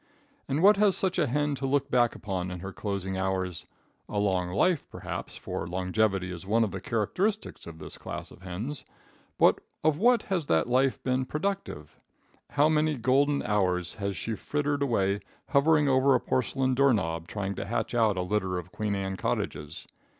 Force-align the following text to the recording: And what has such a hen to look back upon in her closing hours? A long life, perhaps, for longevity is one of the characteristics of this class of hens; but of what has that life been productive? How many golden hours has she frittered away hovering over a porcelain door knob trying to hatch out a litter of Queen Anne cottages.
And 0.47 0.63
what 0.63 0.77
has 0.77 0.97
such 0.97 1.19
a 1.19 1.27
hen 1.27 1.53
to 1.53 1.67
look 1.67 1.91
back 1.91 2.15
upon 2.15 2.49
in 2.49 2.61
her 2.61 2.73
closing 2.73 3.19
hours? 3.19 3.67
A 4.09 4.17
long 4.17 4.49
life, 4.49 4.83
perhaps, 4.89 5.35
for 5.37 5.67
longevity 5.67 6.31
is 6.31 6.43
one 6.43 6.63
of 6.63 6.71
the 6.71 6.81
characteristics 6.81 7.67
of 7.67 7.77
this 7.77 7.99
class 7.99 8.31
of 8.31 8.41
hens; 8.41 8.83
but 9.37 9.59
of 9.83 9.99
what 9.99 10.23
has 10.23 10.47
that 10.47 10.67
life 10.67 11.03
been 11.03 11.23
productive? 11.25 11.95
How 12.49 12.67
many 12.67 12.97
golden 12.97 13.43
hours 13.43 13.93
has 13.97 14.17
she 14.17 14.33
frittered 14.33 14.81
away 14.81 15.19
hovering 15.49 15.87
over 15.87 16.15
a 16.15 16.19
porcelain 16.19 16.73
door 16.73 16.93
knob 16.95 17.27
trying 17.27 17.53
to 17.53 17.65
hatch 17.65 17.93
out 17.93 18.17
a 18.17 18.23
litter 18.23 18.57
of 18.57 18.71
Queen 18.71 18.95
Anne 18.95 19.17
cottages. 19.17 19.85